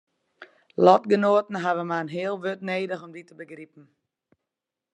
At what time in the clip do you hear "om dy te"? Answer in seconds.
3.05-3.33